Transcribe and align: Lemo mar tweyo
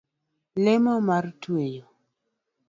Lemo 0.63 0.93
mar 1.07 1.25
tweyo 1.43 1.85